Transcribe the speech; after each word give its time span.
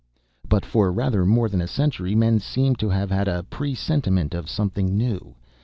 "But 0.49 0.65
for 0.65 0.91
rather 0.91 1.27
more 1.27 1.47
than 1.47 1.61
a 1.61 1.67
century, 1.67 2.15
men 2.15 2.39
seem 2.39 2.75
to 2.77 2.89
have 2.89 3.11
had 3.11 3.27
a 3.27 3.43
presentiment 3.43 4.33
of 4.33 4.49
something 4.49 4.97
new. 4.97 5.35